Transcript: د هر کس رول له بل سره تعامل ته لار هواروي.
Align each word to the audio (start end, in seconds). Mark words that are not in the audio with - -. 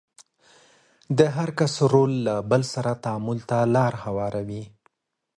د 1.17 1.19
هر 1.35 1.49
کس 1.59 1.73
رول 1.93 2.11
له 2.27 2.35
بل 2.51 2.61
سره 2.73 2.91
تعامل 3.03 3.39
ته 3.49 3.57
لار 3.75 3.93
هواروي. 4.03 4.63